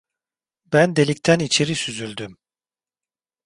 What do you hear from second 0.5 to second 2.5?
Ben delikten içeri süzüldüm.